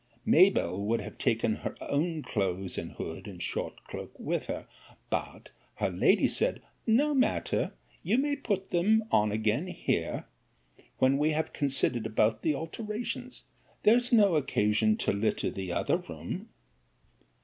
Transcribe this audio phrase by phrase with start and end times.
[0.25, 4.65] 'Mabell would have taken her own clothes, and hood, and short cloak with her:
[5.11, 10.25] but her lady said, No matter; you may put them on again here,
[10.97, 13.43] when we have considered about the alterations:
[13.83, 16.49] there's no occasion to litter the other room.